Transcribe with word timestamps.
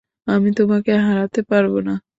আমি 0.27 0.49
তোমাকে 0.57 0.91
হারাতে 1.05 1.41
পারব 1.49 1.73
না। 1.87 1.93